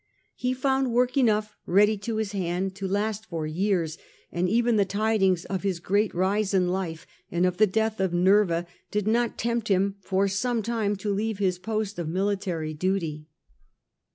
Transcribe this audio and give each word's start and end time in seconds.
He 0.33 0.55
found 0.55 0.91
work 0.91 1.15
enough 1.15 1.55
th?fr?nt!er 1.67 1.85
^^^dy 1.87 2.01
to 2.01 2.15
his 2.17 2.31
hand 2.31 2.73
to 2.73 2.87
last 2.87 3.27
for 3.27 3.45
years, 3.45 3.99
and 4.31 4.49
even 4.49 4.75
with 4.75 4.77
defen 4.77 4.77
the 4.87 4.91
tidings 4.97 5.45
of 5.45 5.61
his 5.61 5.79
great 5.79 6.11
rise 6.15 6.55
in 6.55 6.69
life, 6.69 7.05
and 7.29 7.45
of 7.45 7.57
the 7.57 7.65
and 7.65 7.71
he 7.71 7.71
did 7.71 7.75
death 7.75 7.99
of 7.99 8.11
Nerva, 8.11 8.65
did 8.89 9.07
not 9.07 9.37
tempt 9.37 9.67
him 9.67 9.97
for 10.01 10.27
some 10.27 10.63
return'^* 10.63 10.65
time 10.65 10.95
to 10.95 11.13
leave 11.13 11.37
his 11.37 11.59
post 11.59 11.99
of 11.99 12.09
military 12.09 12.73
duty. 12.73 13.27